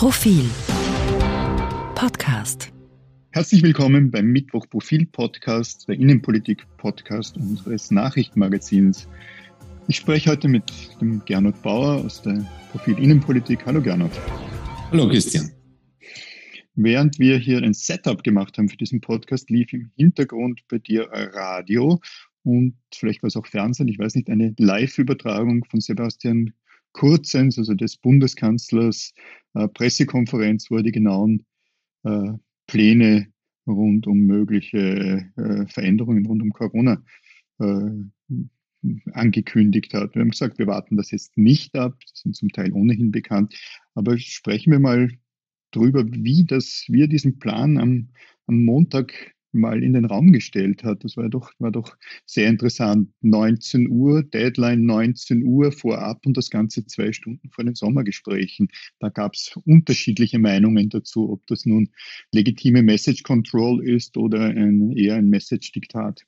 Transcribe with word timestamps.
Profil 0.00 0.48
Podcast. 1.94 2.72
Herzlich 3.32 3.62
willkommen 3.62 4.10
beim 4.10 4.28
Mittwoch 4.28 4.66
Profil 4.70 5.04
Podcast, 5.04 5.86
der 5.88 5.96
Innenpolitik 5.96 6.66
Podcast 6.78 7.36
unseres 7.36 7.90
Nachrichtenmagazins. 7.90 9.06
Ich 9.88 9.96
spreche 9.96 10.30
heute 10.30 10.48
mit 10.48 10.72
dem 11.02 11.22
Gernot 11.26 11.60
Bauer 11.60 12.02
aus 12.02 12.22
der 12.22 12.50
Profil 12.72 12.98
Innenpolitik. 12.98 13.66
Hallo 13.66 13.82
Gernot. 13.82 14.12
Hallo 14.90 15.06
Christian. 15.06 15.50
Während 16.76 17.18
wir 17.18 17.36
hier 17.36 17.58
ein 17.62 17.74
Setup 17.74 18.24
gemacht 18.24 18.56
haben 18.56 18.70
für 18.70 18.78
diesen 18.78 19.02
Podcast, 19.02 19.50
lief 19.50 19.70
im 19.74 19.90
Hintergrund 19.96 20.62
bei 20.68 20.78
dir 20.78 21.10
Radio 21.12 22.00
und 22.42 22.74
vielleicht 22.94 23.22
war 23.22 23.28
es 23.28 23.36
auch 23.36 23.46
Fernsehen, 23.46 23.88
ich 23.88 23.98
weiß 23.98 24.14
nicht, 24.14 24.30
eine 24.30 24.54
Live-Übertragung 24.56 25.66
von 25.66 25.82
Sebastian 25.82 26.54
Kurzens, 26.92 27.58
also 27.58 27.74
des 27.74 27.96
Bundeskanzlers, 27.96 29.12
äh, 29.54 29.68
Pressekonferenz, 29.68 30.70
wo 30.70 30.76
er 30.76 30.82
die 30.82 30.92
genauen 30.92 31.44
äh, 32.04 32.32
Pläne 32.66 33.32
rund 33.66 34.06
um 34.06 34.20
mögliche 34.20 35.30
äh, 35.36 35.66
Veränderungen 35.66 36.26
rund 36.26 36.42
um 36.42 36.50
Corona 36.50 37.02
äh, 37.58 37.90
angekündigt 39.12 39.92
hat. 39.94 40.14
Wir 40.14 40.22
haben 40.22 40.30
gesagt, 40.30 40.58
wir 40.58 40.66
warten 40.66 40.96
das 40.96 41.10
jetzt 41.10 41.36
nicht 41.36 41.74
ab, 41.76 41.98
die 42.00 42.12
sind 42.14 42.36
zum 42.36 42.48
Teil 42.50 42.72
ohnehin 42.72 43.10
bekannt, 43.10 43.54
aber 43.94 44.18
sprechen 44.18 44.72
wir 44.72 44.80
mal 44.80 45.10
drüber, 45.70 46.04
wie 46.06 46.44
das, 46.44 46.84
wir 46.88 47.06
diesen 47.06 47.38
Plan 47.38 47.78
am, 47.78 48.08
am 48.46 48.64
Montag 48.64 49.34
mal 49.52 49.82
in 49.82 49.92
den 49.92 50.04
Raum 50.04 50.32
gestellt 50.32 50.84
hat. 50.84 51.04
Das 51.04 51.16
war 51.16 51.28
doch, 51.28 51.50
war 51.58 51.70
doch 51.70 51.96
sehr 52.26 52.48
interessant. 52.48 53.10
19 53.22 53.88
Uhr, 53.90 54.22
Deadline 54.22 54.84
19 54.84 55.42
Uhr 55.44 55.72
vorab 55.72 56.24
und 56.26 56.36
das 56.36 56.50
Ganze 56.50 56.86
zwei 56.86 57.12
Stunden 57.12 57.50
vor 57.50 57.64
den 57.64 57.74
Sommergesprächen. 57.74 58.68
Da 58.98 59.08
gab 59.08 59.34
es 59.34 59.52
unterschiedliche 59.64 60.38
Meinungen 60.38 60.88
dazu, 60.88 61.30
ob 61.30 61.46
das 61.46 61.66
nun 61.66 61.90
legitime 62.32 62.82
Message 62.82 63.22
Control 63.22 63.86
ist 63.86 64.16
oder 64.16 64.40
ein, 64.40 64.92
eher 64.92 65.16
ein 65.16 65.28
Message-Diktat. 65.28 66.24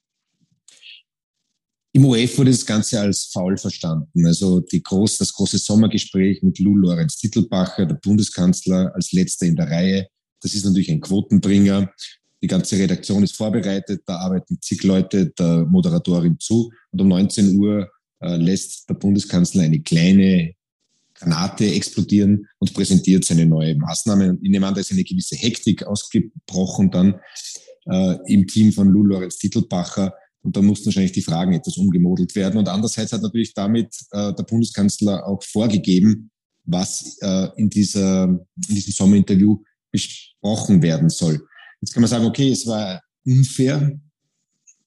Im 1.95 2.07
OF 2.07 2.39
wurde 2.39 2.51
das 2.51 2.65
Ganze 2.65 3.01
als 3.01 3.27
faul 3.27 3.59
verstanden. 3.59 4.27
Also 4.27 4.61
die 4.61 4.83
groß, 4.83 5.19
das 5.19 5.33
große 5.35 5.59
Sommergespräch 5.59 6.43
mit 6.43 6.59
Lou 6.59 6.75
Lorenz 6.75 7.17
Titelbacher, 7.17 7.85
der 7.85 7.97
Bundeskanzler, 7.97 8.95
als 8.95 9.13
letzter 9.13 9.45
in 9.45 9.57
der 9.57 9.71
Reihe. 9.71 10.09
Das 10.41 10.55
ist 10.55 10.65
natürlich 10.65 10.91
ein 10.91 11.03
Quotenbringer. 11.03 11.93
Die 12.43 12.49
ganze 12.49 12.77
Redaktion 12.77 13.23
ist 13.23 13.37
vorbereitet, 13.37 14.03
da 14.07 14.17
arbeiten 14.17 14.59
zig 14.61 14.83
Leute 14.83 15.31
der 15.39 15.65
Moderatorin 15.65 16.39
zu 16.41 16.73
und 16.91 17.01
um 17.01 17.09
19 17.09 17.57
Uhr 17.57 17.89
äh, 18.21 18.37
lässt 18.37 18.89
der 18.89 18.95
Bundeskanzler 18.95 19.63
eine 19.63 19.81
kleine 19.81 20.55
Granate 21.15 21.67
explodieren 21.73 22.47
und 22.59 22.75
präsentiert 22.75 23.25
seine 23.25 23.47
neue 23.47 23.77
Maßnahme. 23.77 24.39
Ich 24.43 24.51
nehme 24.51 24.67
an, 24.67 24.75
da 24.75 24.81
ist 24.81 24.91
eine 24.91 25.05
gewisse 25.05 25.37
Hektik 25.37 25.85
ausgebrochen 25.85 26.91
dann 26.91 27.21
äh, 27.87 28.17
im 28.27 28.47
Team 28.47 28.73
von 28.73 28.89
Lou 28.89 29.05
Lorenz 29.05 29.39
Titelbacher 29.39 30.13
und 30.43 30.57
da 30.57 30.63
mussten 30.63 30.87
wahrscheinlich 30.87 31.13
die 31.13 31.23
Fragen 31.23 31.53
etwas 31.53 31.77
umgemodelt 31.77 32.35
werden. 32.35 32.59
Und 32.59 32.69
andererseits 32.69 33.13
hat 33.13 33.23
natürlich 33.23 33.55
damit 33.55 33.95
äh, 34.11 34.35
der 34.35 34.43
Bundeskanzler 34.43 35.27
auch 35.27 35.43
vorgegeben, 35.45 36.31
was 36.65 37.19
äh, 37.21 37.49
in, 37.57 37.71
dieser, 37.71 38.25
in 38.25 38.75
diesem 38.75 38.93
Sommerinterview 38.93 39.63
besprochen 39.93 40.83
werden 40.83 41.11
soll. 41.11 41.47
Jetzt 41.83 41.93
kann 41.93 42.01
man 42.01 42.09
sagen, 42.09 42.25
okay, 42.25 42.51
es 42.51 42.67
war 42.67 43.03
unfair, 43.27 44.01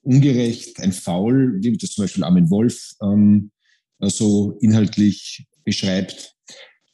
ungerecht, 0.01 0.79
ein 0.79 0.93
Foul, 0.93 1.59
wie 1.61 1.77
das 1.77 1.91
zum 1.91 2.05
Beispiel 2.05 2.23
Armin 2.23 2.49
Wolf 2.49 2.93
ähm, 3.03 3.51
so 3.99 4.57
inhaltlich 4.61 5.45
beschreibt. 5.65 6.33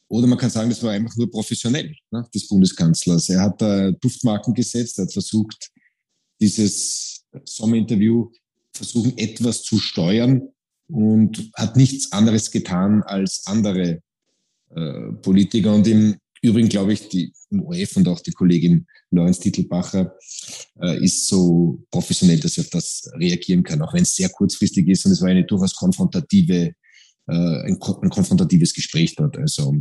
Oder 0.07 0.27
man 0.27 0.39
kann 0.39 0.49
sagen, 0.49 0.69
das 0.69 0.81
war 0.81 0.91
einfach 0.91 1.15
nur 1.15 1.29
professionell 1.29 1.95
ne, 2.09 2.27
des 2.33 2.47
Bundeskanzlers. 2.47 3.29
Er 3.29 3.41
hat 3.41 3.61
da 3.61 3.91
Duftmarken 3.91 4.53
gesetzt, 4.55 4.97
er 4.97 5.05
hat 5.05 5.13
versucht, 5.13 5.69
dieses 6.39 7.23
Sommerinterview 7.45 8.31
versuchen, 8.73 9.15
etwas 9.17 9.61
zu 9.61 9.77
steuern 9.77 10.49
und 10.87 11.51
hat 11.55 11.77
nichts 11.77 12.11
anderes 12.11 12.49
getan 12.49 13.03
als 13.03 13.43
andere 13.45 14.01
äh, 14.75 15.11
Politiker. 15.21 15.75
Und 15.75 15.87
im 15.87 16.17
Übrigen 16.41 16.69
glaube 16.69 16.93
ich, 16.93 17.07
die 17.09 17.33
OF 17.51 17.97
und 17.97 18.07
auch 18.07 18.19
die 18.19 18.31
Kollegin 18.31 18.87
Lorenz 19.11 19.39
Titelbacher 19.39 20.15
äh, 20.81 21.03
ist 21.03 21.27
so 21.27 21.83
professionell, 21.91 22.39
dass 22.39 22.53
sie 22.53 22.61
auf 22.61 22.69
das 22.69 23.09
reagieren 23.13 23.63
kann, 23.63 23.81
auch 23.81 23.93
wenn 23.93 24.03
es 24.03 24.15
sehr 24.15 24.29
kurzfristig 24.29 24.87
ist. 24.87 25.05
Und 25.05 25.11
es 25.11 25.21
war 25.21 25.29
eine 25.29 25.45
durchaus 25.45 25.75
konfrontative, 25.75 26.73
äh, 27.27 27.33
ein, 27.33 27.77
ein, 27.79 28.09
konfrontatives 28.09 28.73
Gespräch 28.73 29.15
dort. 29.15 29.37
Also 29.37 29.75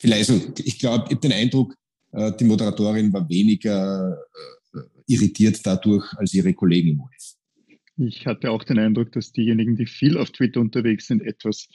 vielleicht, 0.00 0.30
also 0.30 0.52
ich 0.64 0.78
glaube, 0.78 1.04
ich 1.08 1.16
habe 1.16 1.20
den 1.20 1.32
Eindruck, 1.32 1.74
äh, 2.12 2.32
die 2.38 2.44
Moderatorin 2.44 3.12
war 3.12 3.28
weniger 3.28 4.16
äh, 4.72 4.78
irritiert 5.06 5.60
dadurch 5.64 6.10
als 6.14 6.32
ihre 6.32 6.54
Kollegen 6.54 6.90
im 6.90 7.00
OF. 7.00 7.34
Ich 7.96 8.26
hatte 8.26 8.50
auch 8.50 8.64
den 8.64 8.78
Eindruck, 8.78 9.12
dass 9.12 9.32
diejenigen, 9.32 9.76
die 9.76 9.86
viel 9.86 10.16
auf 10.16 10.30
Twitter 10.30 10.60
unterwegs 10.60 11.06
sind, 11.06 11.22
etwas 11.22 11.68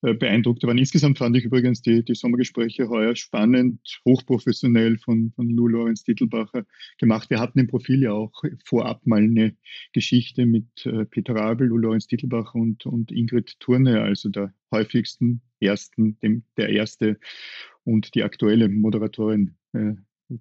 beeindruckt 0.00 0.62
waren. 0.62 0.78
Insgesamt 0.78 1.18
fand 1.18 1.36
ich 1.36 1.44
übrigens 1.44 1.82
die, 1.82 2.04
die 2.04 2.14
Sommergespräche 2.14 2.88
heuer 2.88 3.16
spannend, 3.16 3.80
hochprofessionell 4.04 4.98
von, 4.98 5.32
von 5.34 5.50
Lou 5.50 5.66
Lorenz 5.66 6.04
Titelbacher 6.04 6.64
gemacht. 6.98 7.30
Wir 7.30 7.40
hatten 7.40 7.58
im 7.58 7.66
Profil 7.66 8.02
ja 8.02 8.12
auch 8.12 8.32
vorab 8.64 9.06
mal 9.06 9.22
eine 9.22 9.56
Geschichte 9.92 10.46
mit 10.46 10.86
äh, 10.86 11.04
Peter 11.06 11.34
Rabel, 11.34 11.68
Lou 11.68 11.78
Lorenz 11.78 12.06
Titelbacher 12.06 12.54
und, 12.54 12.86
und 12.86 13.10
Ingrid 13.10 13.58
Turne, 13.58 14.02
also 14.02 14.28
der 14.28 14.54
häufigsten 14.70 15.40
ersten, 15.60 16.18
dem, 16.20 16.44
der 16.56 16.68
erste 16.68 17.18
und 17.84 18.14
die 18.14 18.22
aktuelle 18.22 18.68
Moderatorin 18.68 19.56
äh, 19.72 19.94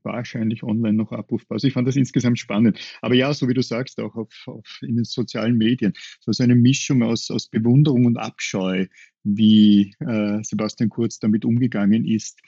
wahrscheinlich 0.03 0.63
online 0.63 0.97
noch 0.97 1.11
abrufbar. 1.11 1.55
Also 1.55 1.67
ich 1.67 1.73
fand 1.73 1.87
das 1.87 1.95
insgesamt 1.95 2.39
spannend. 2.39 2.79
Aber 3.01 3.15
ja, 3.15 3.33
so 3.33 3.47
wie 3.47 3.53
du 3.53 3.61
sagst, 3.61 3.99
auch 3.99 4.15
auf, 4.15 4.33
auf 4.45 4.79
in 4.81 4.95
den 4.95 5.05
sozialen 5.05 5.57
Medien, 5.57 5.93
so 6.19 6.31
eine 6.43 6.55
Mischung 6.55 7.03
aus, 7.03 7.31
aus 7.31 7.47
Bewunderung 7.47 8.05
und 8.05 8.17
Abscheu, 8.17 8.87
wie 9.23 9.93
äh, 9.99 10.43
Sebastian 10.43 10.89
Kurz 10.89 11.19
damit 11.19 11.45
umgegangen 11.45 12.05
ist. 12.05 12.39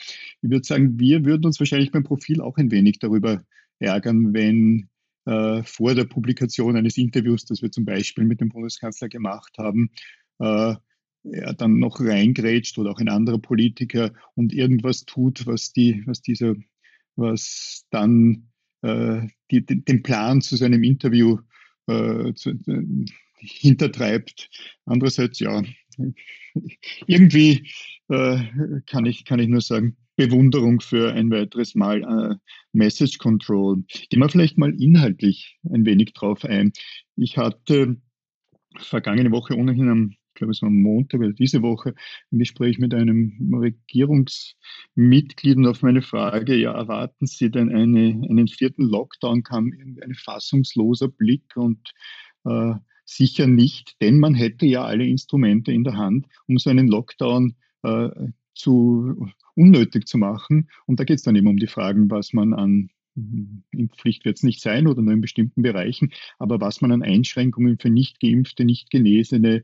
Ich 0.41 0.49
würde 0.49 0.65
sagen, 0.65 0.99
wir 0.99 1.25
würden 1.25 1.45
uns 1.45 1.59
wahrscheinlich 1.59 1.91
beim 1.91 2.03
Profil 2.03 2.41
auch 2.41 2.57
ein 2.57 2.71
wenig 2.71 2.99
darüber 2.99 3.43
ärgern, 3.79 4.33
wenn 4.33 4.89
äh, 5.25 5.63
vor 5.63 5.95
der 5.95 6.05
Publikation 6.05 6.75
eines 6.75 6.97
Interviews, 6.97 7.45
das 7.45 7.61
wir 7.61 7.71
zum 7.71 7.85
Beispiel 7.85 8.25
mit 8.25 8.41
dem 8.41 8.49
Bundeskanzler 8.49 9.09
gemacht 9.09 9.57
haben, 9.57 9.91
äh, 10.39 10.75
er 11.23 11.53
dann 11.53 11.79
noch 11.79 11.99
reingrätscht 11.99 12.77
oder 12.77 12.91
auch 12.91 12.99
ein 12.99 13.09
anderer 13.09 13.39
Politiker 13.39 14.13
und 14.35 14.53
irgendwas 14.53 15.05
tut, 15.05 15.45
was 15.45 15.73
die, 15.73 16.03
was 16.05 16.21
dieser 16.21 16.55
was 17.19 17.85
dann 17.91 18.49
äh, 18.81 19.21
die, 19.51 19.65
den 19.65 20.03
Plan 20.03 20.41
zu 20.41 20.55
seinem 20.55 20.83
Interview 20.83 21.39
äh, 21.87 22.33
zu, 22.33 22.51
äh, 22.51 23.05
hintertreibt. 23.39 24.49
Andererseits, 24.85 25.39
ja, 25.39 25.61
irgendwie 27.07 27.69
äh, 28.09 28.39
kann, 28.85 29.05
ich, 29.05 29.25
kann 29.25 29.39
ich 29.39 29.47
nur 29.47 29.61
sagen, 29.61 29.97
Bewunderung 30.15 30.81
für 30.81 31.13
ein 31.13 31.31
weiteres 31.31 31.75
Mal 31.75 32.03
äh, 32.03 32.35
Message 32.73 33.19
Control. 33.19 33.83
Gehen 34.09 34.19
wir 34.19 34.29
vielleicht 34.29 34.57
mal 34.57 34.73
inhaltlich 34.81 35.57
ein 35.63 35.85
wenig 35.85 36.13
drauf 36.13 36.43
ein. 36.43 36.73
Ich 37.15 37.37
hatte 37.37 37.95
vergangene 38.77 39.31
Woche 39.31 39.55
ohnehin 39.55 39.89
am 39.89 40.15
glaube 40.39 40.51
es 40.51 40.61
war 40.61 40.67
am 40.67 40.81
Montag 40.81 41.19
oder 41.19 41.33
diese 41.33 41.61
Woche, 41.61 41.93
ein 42.31 42.39
Gespräch 42.39 42.79
mit 42.79 42.93
einem 42.93 43.53
Regierungsmitglied 43.53 45.57
und 45.57 45.67
auf 45.67 45.83
meine 45.83 46.01
Frage, 46.01 46.55
ja, 46.55 46.73
erwarten 46.73 47.27
Sie 47.27 47.51
denn 47.51 47.69
eine, 47.69 48.27
einen 48.27 48.47
vierten 48.47 48.83
Lockdown, 48.83 49.43
kam 49.43 49.71
ein 50.01 50.15
fassungsloser 50.15 51.09
Blick 51.09 51.55
und 51.55 51.91
äh, 52.45 52.73
sicher 53.05 53.47
nicht, 53.47 53.95
denn 54.01 54.19
man 54.19 54.33
hätte 54.33 54.65
ja 54.65 54.83
alle 54.83 55.05
Instrumente 55.05 55.71
in 55.71 55.83
der 55.83 55.97
Hand, 55.97 56.27
um 56.47 56.57
so 56.57 56.69
einen 56.69 56.87
Lockdown 56.87 57.55
äh, 57.83 58.09
zu 58.53 59.29
unnötig 59.55 60.07
zu 60.07 60.17
machen. 60.17 60.69
Und 60.85 60.99
da 60.99 61.03
geht 61.03 61.17
es 61.17 61.23
dann 61.23 61.35
eben 61.35 61.47
um 61.47 61.57
die 61.57 61.67
Fragen, 61.67 62.09
was 62.09 62.33
man 62.33 62.53
an 62.53 62.89
Impfpflicht 63.71 64.25
wird 64.25 64.37
es 64.37 64.43
nicht 64.43 64.61
sein 64.61 64.87
oder 64.87 65.01
nur 65.01 65.13
in 65.13 65.21
bestimmten 65.21 65.61
Bereichen, 65.61 66.11
aber 66.37 66.61
was 66.61 66.81
man 66.81 66.91
an 66.91 67.03
Einschränkungen 67.03 67.77
für 67.77 67.89
nicht 67.89 68.19
geimpfte, 68.19 68.65
nicht 68.65 68.89
Genesene 68.89 69.63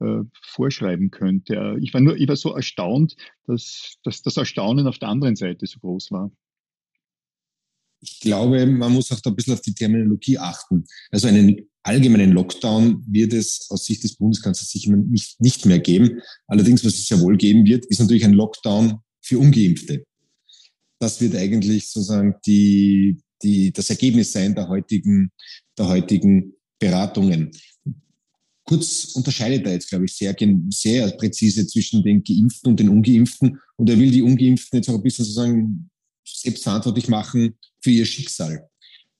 äh, 0.00 0.22
vorschreiben 0.42 1.10
könnte. 1.10 1.76
Ich 1.80 1.94
war 1.94 2.00
nur, 2.00 2.16
ich 2.16 2.28
war 2.28 2.36
so 2.36 2.54
erstaunt, 2.54 3.16
dass, 3.46 3.96
dass 4.02 4.22
das 4.22 4.36
Erstaunen 4.36 4.86
auf 4.86 4.98
der 4.98 5.08
anderen 5.08 5.36
Seite 5.36 5.66
so 5.66 5.78
groß 5.80 6.10
war. 6.10 6.30
Ich 8.00 8.20
glaube, 8.20 8.66
man 8.66 8.92
muss 8.92 9.10
auch 9.10 9.20
da 9.20 9.30
ein 9.30 9.36
bisschen 9.36 9.54
auf 9.54 9.62
die 9.62 9.74
Terminologie 9.74 10.38
achten. 10.38 10.84
Also 11.10 11.28
einen 11.28 11.68
allgemeinen 11.82 12.32
Lockdown 12.32 13.04
wird 13.08 13.32
es 13.32 13.66
aus 13.70 13.86
Sicht 13.86 14.04
des 14.04 14.16
Bundeskanzlers 14.16 14.70
sicher 14.70 14.94
nicht, 14.94 15.40
nicht 15.40 15.64
mehr 15.64 15.78
geben. 15.78 16.20
Allerdings, 16.46 16.84
was 16.84 16.94
es 16.94 17.08
ja 17.08 17.18
wohl 17.20 17.36
geben 17.36 17.64
wird, 17.64 17.86
ist 17.86 18.00
natürlich 18.00 18.24
ein 18.24 18.34
Lockdown 18.34 18.98
für 19.22 19.38
Ungeimpfte. 19.38 20.04
Das 20.98 21.20
wird 21.20 21.36
eigentlich 21.36 21.90
sozusagen 21.90 22.34
die, 22.44 23.18
die, 23.42 23.72
das 23.72 23.90
Ergebnis 23.90 24.32
sein 24.32 24.54
der 24.54 24.68
heutigen, 24.68 25.30
der 25.78 25.88
heutigen 25.88 26.54
Beratungen 26.78 27.50
Kurz 28.66 29.12
unterscheidet 29.14 29.64
er 29.64 29.74
jetzt, 29.74 29.88
glaube 29.88 30.06
ich, 30.06 30.14
sehr, 30.14 30.34
sehr 30.70 31.10
präzise 31.12 31.66
zwischen 31.66 32.02
den 32.02 32.24
Geimpften 32.24 32.70
und 32.70 32.80
den 32.80 32.88
Ungeimpften. 32.88 33.60
Und 33.76 33.88
er 33.88 33.98
will 33.98 34.10
die 34.10 34.22
Ungeimpften 34.22 34.78
jetzt 34.78 34.88
auch 34.88 34.96
ein 34.96 35.02
bisschen 35.02 35.24
sozusagen 35.24 35.88
selbstverantwortlich 36.24 37.08
machen 37.08 37.56
für 37.80 37.90
ihr 37.90 38.04
Schicksal. 38.04 38.68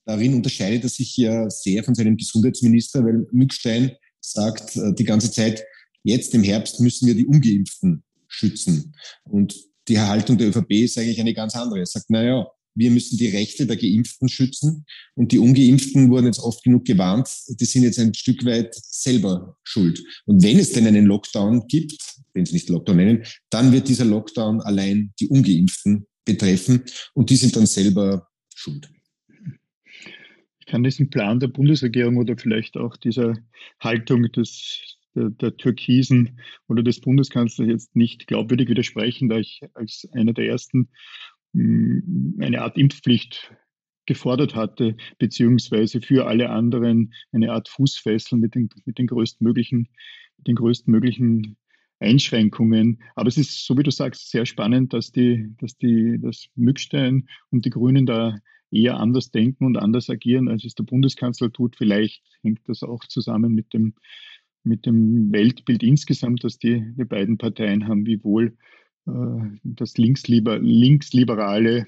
Darin 0.04 0.34
unterscheidet 0.34 0.82
er 0.82 0.88
sich 0.88 1.16
ja 1.16 1.48
sehr 1.48 1.84
von 1.84 1.94
seinem 1.94 2.16
Gesundheitsminister, 2.16 3.04
weil 3.04 3.26
Mückstein 3.30 3.92
sagt 4.20 4.76
äh, 4.76 4.92
die 4.94 5.04
ganze 5.04 5.30
Zeit, 5.30 5.62
jetzt 6.02 6.34
im 6.34 6.42
Herbst 6.42 6.80
müssen 6.80 7.06
wir 7.06 7.14
die 7.14 7.26
Ungeimpften 7.26 8.02
schützen. 8.26 8.94
Und 9.24 9.54
die 9.88 10.00
Haltung 10.00 10.38
der 10.38 10.48
ÖVP 10.48 10.70
ist 10.72 10.98
eigentlich 10.98 11.20
eine 11.20 11.34
ganz 11.34 11.54
andere. 11.54 11.80
Er 11.80 11.86
sagt, 11.86 12.10
naja, 12.10 12.46
wir 12.76 12.90
müssen 12.90 13.18
die 13.18 13.28
Rechte 13.28 13.66
der 13.66 13.76
Geimpften 13.76 14.28
schützen 14.28 14.84
und 15.14 15.32
die 15.32 15.38
Ungeimpften 15.38 16.10
wurden 16.10 16.26
jetzt 16.26 16.38
oft 16.40 16.62
genug 16.62 16.84
gewarnt, 16.84 17.28
die 17.48 17.64
sind 17.64 17.82
jetzt 17.82 17.98
ein 17.98 18.14
Stück 18.14 18.44
weit 18.44 18.74
selber 18.74 19.56
schuld. 19.64 20.02
Und 20.26 20.42
wenn 20.42 20.58
es 20.58 20.72
denn 20.72 20.86
einen 20.86 21.06
Lockdown 21.06 21.66
gibt, 21.66 21.98
wenn 22.34 22.46
Sie 22.46 22.52
nicht 22.52 22.68
Lockdown 22.68 22.96
nennen, 22.96 23.24
dann 23.50 23.72
wird 23.72 23.88
dieser 23.88 24.04
Lockdown 24.04 24.60
allein 24.60 25.12
die 25.18 25.28
Ungeimpften 25.28 26.06
betreffen 26.24 26.84
und 27.14 27.30
die 27.30 27.36
sind 27.36 27.56
dann 27.56 27.66
selber 27.66 28.28
schuld. 28.54 28.90
Ich 30.60 30.66
kann 30.66 30.82
diesen 30.82 31.10
Plan 31.10 31.40
der 31.40 31.48
Bundesregierung 31.48 32.16
oder 32.16 32.36
vielleicht 32.36 32.76
auch 32.76 32.96
dieser 32.96 33.38
Haltung 33.80 34.30
des, 34.32 34.98
der, 35.14 35.30
der 35.30 35.56
Türkisen 35.56 36.40
oder 36.68 36.82
des 36.82 37.00
Bundeskanzlers 37.00 37.68
jetzt 37.68 37.96
nicht 37.96 38.26
glaubwürdig 38.26 38.68
widersprechen, 38.68 39.28
da 39.28 39.38
ich 39.38 39.60
als 39.74 40.08
einer 40.12 40.32
der 40.32 40.46
ersten 40.46 40.88
eine 41.56 42.62
Art 42.62 42.76
Impfpflicht 42.76 43.52
gefordert 44.06 44.54
hatte, 44.54 44.96
beziehungsweise 45.18 46.00
für 46.00 46.26
alle 46.26 46.50
anderen 46.50 47.12
eine 47.32 47.52
Art 47.52 47.68
Fußfessel 47.68 48.38
mit 48.38 48.54
den, 48.54 48.68
mit 48.84 48.98
den 48.98 49.06
größtmöglichen, 49.06 49.88
mit 50.38 50.46
den 50.46 50.54
größtmöglichen 50.54 51.56
Einschränkungen. 51.98 53.02
Aber 53.14 53.28
es 53.28 53.36
ist, 53.36 53.66
so 53.66 53.76
wie 53.76 53.82
du 53.82 53.90
sagst, 53.90 54.30
sehr 54.30 54.46
spannend, 54.46 54.92
dass 54.92 55.12
die, 55.12 55.48
dass 55.58 55.76
die, 55.76 56.18
das 56.20 56.46
Mückstein 56.54 57.28
und 57.50 57.64
die 57.64 57.70
Grünen 57.70 58.06
da 58.06 58.38
eher 58.70 58.98
anders 58.98 59.30
denken 59.30 59.64
und 59.64 59.76
anders 59.76 60.10
agieren, 60.10 60.48
als 60.48 60.64
es 60.64 60.74
der 60.74 60.84
Bundeskanzler 60.84 61.52
tut. 61.52 61.76
Vielleicht 61.76 62.22
hängt 62.42 62.68
das 62.68 62.82
auch 62.82 63.04
zusammen 63.04 63.54
mit 63.54 63.72
dem, 63.72 63.94
mit 64.62 64.86
dem 64.86 65.32
Weltbild 65.32 65.82
insgesamt, 65.82 66.44
das 66.44 66.58
die, 66.58 66.82
die 66.96 67.04
beiden 67.04 67.38
Parteien 67.38 67.88
haben, 67.88 68.06
wie 68.06 68.22
wohl 68.22 68.56
das 69.06 69.98
linksliber, 69.98 70.58
linksliberale 70.58 71.86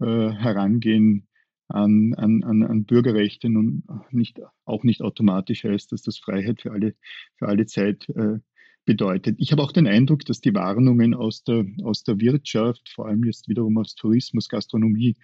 äh, 0.00 0.30
Herangehen 0.30 1.26
an, 1.68 2.14
an, 2.14 2.42
an, 2.62 2.84
Bürgerrechte 2.84 3.48
und 3.48 3.82
nicht, 4.12 4.40
auch 4.64 4.84
nicht 4.84 5.02
automatisch 5.02 5.64
heißt, 5.64 5.90
dass 5.90 6.02
das 6.02 6.18
Freiheit 6.18 6.62
für 6.62 6.72
alle, 6.72 6.94
für 7.36 7.48
alle 7.48 7.66
Zeit 7.66 8.08
äh, 8.10 8.38
bedeutet. 8.84 9.36
Ich 9.38 9.50
habe 9.50 9.62
auch 9.62 9.72
den 9.72 9.88
Eindruck, 9.88 10.24
dass 10.24 10.40
die 10.40 10.54
Warnungen 10.54 11.14
aus 11.14 11.42
der, 11.42 11.66
aus 11.82 12.04
der 12.04 12.20
Wirtschaft, 12.20 12.88
vor 12.88 13.08
allem 13.08 13.24
jetzt 13.24 13.48
wiederum 13.48 13.78
aus 13.78 13.96
Tourismus, 13.96 14.48
Gastronomie, 14.48 15.16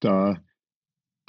da 0.00 0.42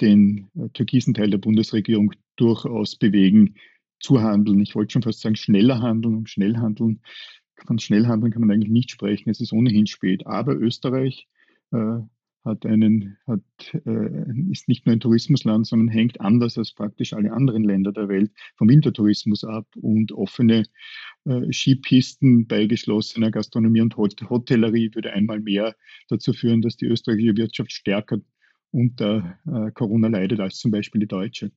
den 0.00 0.48
äh, 0.54 0.70
türkisen 0.70 1.12
Teil 1.12 1.30
der 1.30 1.38
Bundesregierung 1.38 2.12
durchaus 2.36 2.96
bewegen, 2.96 3.56
zu 4.00 4.20
handeln. 4.20 4.60
Ich 4.60 4.74
wollte 4.74 4.94
schon 4.94 5.02
fast 5.02 5.20
sagen, 5.20 5.36
schneller 5.36 5.80
handeln 5.80 6.16
und 6.16 6.30
schnell 6.30 6.56
handeln. 6.56 7.02
Von 7.66 7.78
schnell 7.78 8.06
handeln 8.06 8.32
kann 8.32 8.42
man 8.42 8.50
eigentlich 8.50 8.72
nicht 8.72 8.90
sprechen. 8.90 9.30
Es 9.30 9.40
ist 9.40 9.52
ohnehin 9.52 9.86
spät. 9.86 10.26
Aber 10.26 10.54
Österreich 10.54 11.28
äh, 11.72 12.00
hat 12.44 12.66
einen, 12.66 13.18
hat, 13.26 13.40
äh, 13.86 14.50
ist 14.50 14.68
nicht 14.68 14.84
nur 14.86 14.94
ein 14.94 15.00
Tourismusland, 15.00 15.66
sondern 15.66 15.88
hängt 15.88 16.20
anders 16.20 16.58
als 16.58 16.72
praktisch 16.72 17.12
alle 17.12 17.32
anderen 17.32 17.62
Länder 17.62 17.92
der 17.92 18.08
Welt 18.08 18.32
vom 18.56 18.68
Wintertourismus 18.68 19.44
ab 19.44 19.66
und 19.76 20.12
offene 20.12 20.64
äh, 21.24 21.52
Skipisten 21.52 22.46
bei 22.46 22.66
geschlossener 22.66 23.30
Gastronomie 23.30 23.80
und 23.80 23.96
Hot 23.96 24.20
Hotellerie 24.28 24.90
würde 24.94 25.12
einmal 25.12 25.40
mehr 25.40 25.76
dazu 26.08 26.32
führen, 26.32 26.62
dass 26.62 26.76
die 26.76 26.86
österreichische 26.86 27.36
Wirtschaft 27.36 27.72
stärker 27.72 28.18
unter 28.72 29.38
äh, 29.46 29.70
Corona 29.72 30.08
leidet 30.08 30.40
als 30.40 30.58
zum 30.58 30.70
Beispiel 30.70 31.00
die 31.00 31.06
deutsche. 31.06 31.52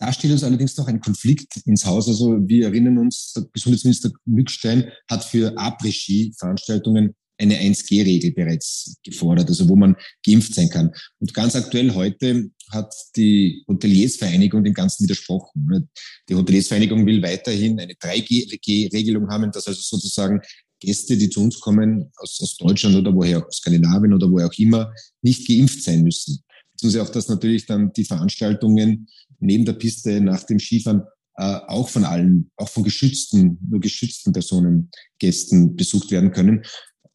Da 0.00 0.14
steht 0.14 0.30
uns 0.30 0.42
allerdings 0.42 0.76
noch 0.78 0.88
ein 0.88 1.00
Konflikt 1.00 1.58
ins 1.66 1.84
Haus. 1.84 2.08
Also 2.08 2.38
wir 2.48 2.66
erinnern 2.66 2.96
uns, 2.96 3.34
der 3.34 3.44
Gesundheitsminister 3.52 4.10
Mückstein 4.24 4.90
hat 5.10 5.22
für 5.24 5.56
Après-Ski-Veranstaltungen 5.58 7.14
eine 7.36 7.56
1G-Regel 7.60 8.32
bereits 8.32 8.96
gefordert, 9.04 9.48
also 9.48 9.68
wo 9.68 9.76
man 9.76 9.96
geimpft 10.24 10.54
sein 10.54 10.70
kann. 10.70 10.90
Und 11.18 11.34
ganz 11.34 11.54
aktuell 11.54 11.94
heute 11.94 12.50
hat 12.70 12.94
die 13.14 13.62
Hoteliersvereinigung 13.68 14.64
dem 14.64 14.74
Ganzen 14.74 15.04
widersprochen. 15.04 15.66
Ne? 15.68 15.88
Die 16.28 16.34
Hoteliersvereinigung 16.34 17.04
will 17.04 17.22
weiterhin 17.22 17.78
eine 17.78 17.92
3G-Regelung 17.92 19.28
haben, 19.28 19.50
dass 19.52 19.66
also 19.66 19.80
sozusagen 19.82 20.40
Gäste, 20.80 21.18
die 21.18 21.28
zu 21.28 21.42
uns 21.42 21.60
kommen, 21.60 22.10
aus, 22.16 22.38
aus 22.40 22.56
Deutschland 22.56 22.96
oder 22.96 23.14
woher, 23.14 23.46
aus 23.46 23.58
Skandinavien 23.58 24.14
oder 24.14 24.30
woher 24.30 24.46
auch 24.46 24.58
immer, 24.58 24.92
nicht 25.20 25.46
geimpft 25.46 25.82
sein 25.82 26.02
müssen. 26.02 26.42
Beziehungsweise 26.80 27.02
auch, 27.02 27.12
dass 27.12 27.28
natürlich 27.28 27.66
dann 27.66 27.92
die 27.92 28.04
Veranstaltungen 28.04 29.06
neben 29.38 29.66
der 29.66 29.74
Piste 29.74 30.20
nach 30.20 30.44
dem 30.44 30.58
Skifahren 30.58 31.02
äh, 31.36 31.58
auch 31.66 31.90
von 31.90 32.04
allen, 32.04 32.50
auch 32.56 32.70
von 32.70 32.84
geschützten, 32.84 33.58
nur 33.68 33.80
geschützten 33.80 34.32
Personen, 34.32 34.90
Gästen 35.18 35.76
besucht 35.76 36.10
werden 36.10 36.32
können. 36.32 36.62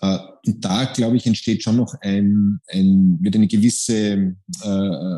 Äh, 0.01 0.19
und 0.45 0.63
da, 0.63 0.85
glaube 0.85 1.17
ich, 1.17 1.25
entsteht 1.25 1.63
schon 1.63 1.77
noch 1.77 1.95
ein, 2.01 2.59
ein 2.67 3.17
wird 3.21 3.35
eine 3.35 3.47
gewisse 3.47 4.35
äh, 4.61 5.17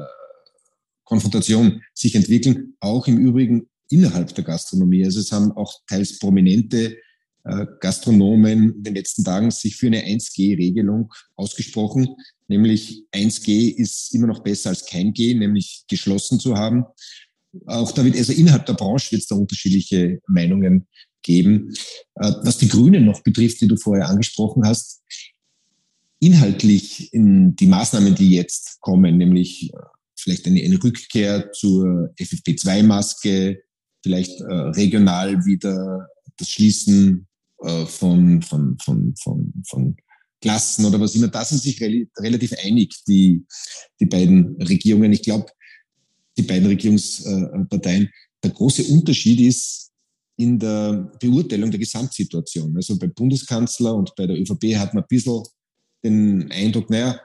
Konfrontation 1.04 1.82
sich 1.94 2.16
entwickeln, 2.16 2.76
auch 2.80 3.06
im 3.08 3.18
Übrigen 3.18 3.68
innerhalb 3.90 4.34
der 4.34 4.46
Gastronomie. 4.46 5.04
Also 5.04 5.20
es 5.20 5.32
haben 5.34 5.52
auch 5.52 5.74
teils 5.88 6.20
prominente 6.20 6.98
Gastronomen 7.80 8.76
in 8.76 8.84
den 8.84 8.96
letzten 8.96 9.24
Tagen 9.24 9.52
sich 9.52 9.76
für 9.76 9.88
eine 9.88 10.06
1G-Regelung 10.06 11.14
ausgesprochen, 11.36 12.10
nämlich 12.48 13.04
1G 13.14 13.74
ist 13.76 14.14
immer 14.14 14.28
noch 14.28 14.44
besser 14.44 14.70
als 14.70 14.86
kein 14.86 15.14
G, 15.14 15.34
nämlich 15.34 15.86
geschlossen 15.88 16.40
zu 16.40 16.58
haben. 16.58 16.86
Auch 17.66 17.92
da 17.92 18.04
wird, 18.04 18.18
also 18.18 18.34
innerhalb 18.34 18.66
der 18.66 18.74
Branche 18.74 19.12
wird 19.12 19.22
es 19.22 19.28
da 19.28 19.36
unterschiedliche 19.36 20.20
Meinungen 20.28 20.88
geben. 21.24 21.74
Äh, 22.16 22.32
was 22.44 22.58
die 22.58 22.68
Grünen 22.68 23.06
noch 23.06 23.22
betrifft, 23.24 23.62
die 23.62 23.68
du 23.68 23.78
vorher 23.78 24.10
angesprochen 24.10 24.66
hast, 24.66 25.02
inhaltlich 26.20 27.14
in 27.14 27.56
die 27.56 27.68
Maßnahmen, 27.68 28.16
die 28.16 28.32
jetzt 28.32 28.80
kommen, 28.82 29.18
nämlich 29.18 29.72
äh, 29.74 29.78
vielleicht 30.16 30.48
eine, 30.48 30.62
eine 30.62 30.84
Rückkehr 30.84 31.52
zur 31.52 32.14
FFP2-Maske, 32.20 33.62
vielleicht 34.04 34.42
äh, 34.42 34.54
regional 34.54 35.46
wieder 35.46 36.08
das 36.38 36.50
Schließen 36.50 37.28
äh, 37.60 37.86
von, 37.86 38.42
von, 38.42 38.78
von, 38.80 39.16
von, 39.16 39.54
von 39.68 39.98
Klassen 40.42 40.86
oder 40.86 41.00
was 41.00 41.16
immer, 41.16 41.30
da 41.30 41.44
sind 41.44 41.62
sich 41.62 41.82
re 41.82 42.08
relativ 42.20 42.54
einig, 42.64 42.96
die, 43.08 43.44
die 44.00 44.06
beiden 44.06 44.62
Regierungen. 44.62 45.12
Ich 45.12 45.24
glaube, 45.24 45.48
die 46.38 46.44
beiden 46.44 46.68
Regierungsparteien. 46.68 48.10
Der 48.44 48.52
große 48.52 48.84
Unterschied 48.84 49.40
ist 49.42 49.92
in 50.38 50.60
der 50.60 51.12
Beurteilung 51.20 51.72
der 51.72 51.80
Gesamtsituation. 51.80 52.76
Also 52.76 52.98
beim 52.98 53.14
Bundeskanzler 53.14 53.96
und 53.96 54.14
bei 54.16 54.28
der 54.28 54.40
ÖVP 54.40 54.76
hat 54.76 54.94
man 54.94 55.04
ein 55.04 55.08
bisschen 55.10 55.44
den 56.04 56.52
Eindruck, 56.52 56.90
naja, 56.92 57.20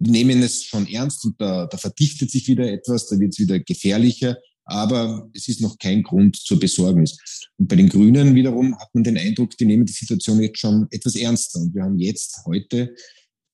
die 0.00 0.10
nehmen 0.10 0.42
es 0.42 0.64
schon 0.64 0.86
ernst 0.88 1.24
und 1.24 1.40
da, 1.40 1.66
da 1.66 1.76
verdichtet 1.76 2.30
sich 2.30 2.46
wieder 2.48 2.70
etwas, 2.70 3.08
da 3.08 3.18
wird 3.18 3.32
es 3.32 3.38
wieder 3.38 3.58
gefährlicher, 3.60 4.36
aber 4.68 5.30
es 5.32 5.48
ist 5.48 5.62
noch 5.62 5.78
kein 5.78 6.02
Grund 6.02 6.36
zur 6.36 6.60
Besorgnis. 6.60 7.16
Und 7.56 7.68
bei 7.68 7.76
den 7.76 7.88
Grünen 7.88 8.34
wiederum 8.34 8.78
hat 8.78 8.94
man 8.94 9.02
den 9.02 9.16
Eindruck, 9.16 9.56
die 9.56 9.64
nehmen 9.64 9.86
die 9.86 9.92
Situation 9.92 10.42
jetzt 10.42 10.58
schon 10.58 10.86
etwas 10.90 11.16
ernster. 11.16 11.60
Und 11.60 11.74
wir 11.74 11.84
haben 11.84 11.98
jetzt 11.98 12.42
heute 12.44 12.94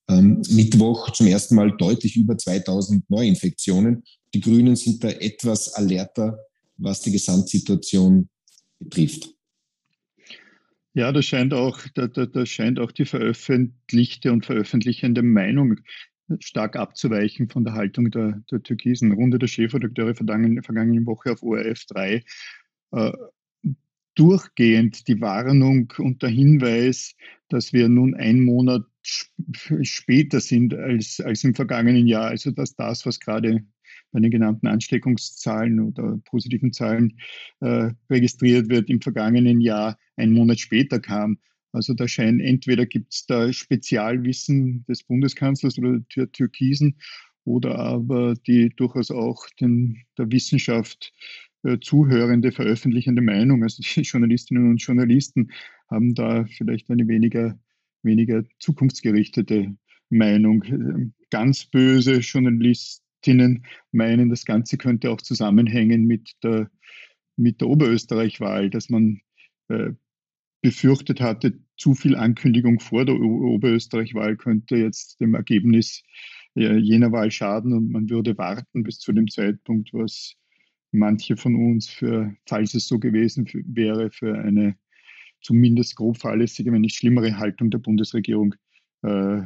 ähm, 0.09 0.42
Mittwoch 0.50 1.11
zum 1.11 1.28
ersten 1.28 1.54
Mal 1.54 1.76
deutlich 1.76 2.16
über 2.16 2.37
2000 2.37 3.09
Neuinfektionen. 3.09 4.02
Die 4.35 4.40
Grünen 4.40 4.75
sind 4.75 5.04
da 5.04 5.09
etwas 5.09 5.75
alerter, 5.75 6.37
was 6.78 7.00
die 7.02 7.12
Gesamtsituation 7.12 8.28
betrifft. 8.80 9.30
Ja, 10.94 11.12
da 11.12 11.23
scheint 11.23 11.54
auch, 11.54 11.78
da, 11.94 12.09
da, 12.09 12.26
da 12.26 12.44
scheint 12.44 12.80
auch 12.80 12.90
die 12.90 13.04
veröffentlichte 13.04 14.33
und 14.33 14.47
veröffentlichende 14.47 15.23
Meinung 15.23 15.76
stark 16.40 16.76
abzuweichen 16.76 17.49
von 17.49 17.64
der 17.64 17.75
Haltung 17.75 18.11
der, 18.11 18.43
der 18.50 18.62
Türkisen. 18.62 19.12
Runde 19.12 19.38
der 19.38 19.47
Chefredakteure 19.47 20.14
vergangene, 20.14 20.62
vergangene 20.62 21.04
Woche 21.07 21.33
auf 21.33 21.43
ORF 21.43 21.85
3 21.87 22.25
äh, 22.93 23.12
durchgehend 24.14 25.09
die 25.09 25.21
Warnung 25.21 25.93
und 25.99 26.23
der 26.23 26.31
Hinweis, 26.31 27.14
dass 27.49 27.73
wir 27.73 27.88
nun 27.88 28.14
einen 28.14 28.45
Monat 28.45 28.85
später 29.83 30.40
sind 30.40 30.75
als, 30.75 31.21
als 31.21 31.45
im 31.45 31.54
vergangenen 31.54 32.07
Jahr. 32.07 32.28
Also 32.28 32.50
dass 32.50 32.76
das, 32.76 33.04
was 33.07 33.21
gerade 33.21 33.64
bei 34.12 34.21
den 34.21 34.31
genannten 34.31 34.69
Ansteckungszahlen 34.69 35.81
oder 35.81 36.19
positiven 36.25 36.73
Zahlen 36.73 37.19
äh, 37.61 37.90
registriert 38.09 38.69
wird, 38.69 38.88
im 38.88 39.00
vergangenen 39.00 39.61
Jahr 39.61 39.99
einen 40.16 40.33
Monat 40.33 40.61
später 40.61 41.00
kam. 41.00 41.38
Also 41.75 41.93
da 41.93 42.07
scheint 42.07 42.40
entweder 42.40 42.87
gibt 42.87 43.12
es 43.12 43.26
da 43.26 43.52
Spezialwissen 43.52 44.85
des 44.87 45.02
Bundeskanzlers 45.02 45.76
oder 45.78 46.00
der 46.16 46.31
Türkisen 46.31 46.97
oder 47.45 47.78
aber 47.78 48.35
die 48.47 48.71
durchaus 48.71 49.11
auch 49.11 49.47
den, 49.61 50.04
der 50.16 50.31
Wissenschaft 50.31 51.12
äh, 51.64 51.78
zuhörende, 51.81 52.52
veröffentlichende 52.52 53.23
Meinung. 53.23 53.62
Also 53.64 53.83
die 53.83 54.00
Journalistinnen 54.02 54.71
und 54.71 54.83
Journalisten 54.83 55.50
haben 55.90 56.14
da 56.14 56.45
vielleicht 56.45 56.90
eine 56.90 57.09
weniger, 57.09 57.59
weniger 58.02 58.45
zukunftsgerichtete 58.61 59.76
Meinung. 60.11 61.12
Ganz 61.31 61.66
böse 61.66 62.19
Journalistinnen 62.19 63.66
meinen, 63.90 64.31
das 64.31 64.45
Ganze 64.45 64.78
könnte 64.78 65.11
auch 65.11 65.21
zusammenhängen 65.21 66.04
mit 66.04 66.33
der, 66.43 66.71
mit 67.37 67.61
der 67.61 67.69
Oberösterreich-Wahl, 67.69 68.71
dass 68.71 68.90
man 68.90 69.21
äh, 69.69 69.93
befürchtet 70.64 71.21
hatte, 71.21 71.52
zu 71.76 71.92
viel 71.94 72.16
Ankündigung 72.16 72.80
vor 72.80 73.04
der 73.04 73.16
Oberösterreich-Wahl 73.16 74.37
könnte 74.37 74.76
jetzt 74.76 75.21
dem 75.21 75.35
Ergebnis 75.35 76.02
jener 76.54 77.12
Wahl 77.12 77.30
schaden 77.30 77.75
und 77.75 77.90
man 77.90 78.09
würde 78.09 78.38
warten 78.38 78.83
bis 78.83 78.99
zu 78.99 79.12
dem 79.12 79.28
Zeitpunkt, 79.28 79.92
was 79.92 80.37
manche 80.90 81.37
von 81.37 81.54
uns 81.54 81.90
für, 81.90 82.35
falls 82.47 82.73
es 82.73 82.88
so 82.88 82.99
gewesen 82.99 83.47
wäre, 83.66 84.11
für 84.11 84.38
eine 84.38 84.76
zumindest 85.42 85.97
grob 85.97 86.16
fahrlässige, 86.16 86.73
wenn 86.73 86.80
nicht 86.80 86.97
schlimmere 86.97 87.37
Haltung 87.37 87.68
der 87.68 87.78
Bundesregierung 87.78 88.54
äh, 89.02 89.42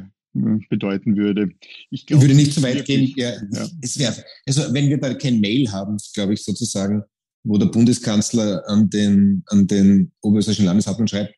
bedeuten 0.69 1.17
würde. 1.17 1.49
Ich, 1.89 2.05
glaub, 2.05 2.21
ich 2.21 2.29
würde 2.29 2.37
nicht 2.37 2.53
so 2.53 2.63
weit 2.63 2.85
gehen. 2.85 3.11
Ja, 3.17 3.31
ja. 3.31 3.67
Es 3.81 3.99
wäre, 3.99 4.23
also 4.45 4.73
wenn 4.73 4.87
wir 4.87 4.99
da 4.99 5.13
kein 5.15 5.41
Mail 5.41 5.69
haben, 5.69 5.97
glaube 6.13 6.35
ich 6.35 6.43
sozusagen, 6.45 7.03
wo 7.43 7.57
der 7.57 7.67
Bundeskanzler 7.67 8.63
an 8.67 8.89
den, 8.89 9.43
an 9.47 9.67
den 9.67 10.11
oberösterreichischen 10.21 10.65
Landeshauptmann 10.65 11.07
schreibt, 11.07 11.33